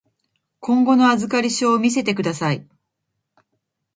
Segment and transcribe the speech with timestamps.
[0.61, 2.65] 今後の預かり証を見せてください。